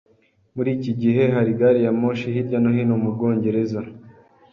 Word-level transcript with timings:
Muri 0.55 0.69
iki 0.77 0.91
gihe 1.01 1.23
hari 1.35 1.51
gari 1.59 1.79
ya 1.85 1.91
moshi 1.99 2.33
hirya 2.33 2.57
no 2.61 2.69
hino 2.75 2.95
mu 3.03 3.09
Bwongereza. 3.15 3.79